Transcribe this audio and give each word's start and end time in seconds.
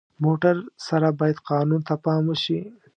موټر 0.23 0.55
سره 0.87 1.07
باید 1.19 1.37
قانون 1.49 1.81
ته 1.87 1.95
پام 2.03 2.23
وشي. 2.27 2.59